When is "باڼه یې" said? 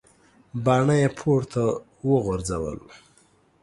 0.65-1.09